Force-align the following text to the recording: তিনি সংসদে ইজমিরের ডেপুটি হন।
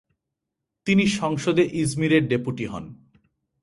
তিনি 0.87 1.07
সংসদে 1.07 1.63
ইজমিরের 1.73 2.23
ডেপুটি 2.27 2.65
হন। 2.65 2.85